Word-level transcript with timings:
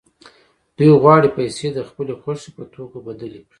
دوی 0.77 0.91
غواړي 1.01 1.29
پیسې 1.37 1.67
د 1.73 1.79
خپلې 1.89 2.13
خوښې 2.21 2.49
په 2.57 2.63
توکو 2.73 2.97
بدلې 3.07 3.39
کړي 3.43 3.49